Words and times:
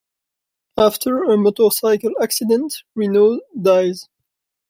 After 0.79 1.25
a 1.25 1.37
motorcycle 1.37 2.13
accident, 2.19 2.81
Renaud 2.95 3.41
dies. 3.61 4.09